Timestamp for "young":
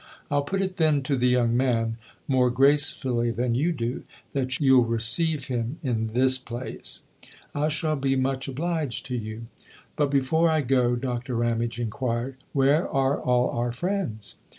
1.27-1.55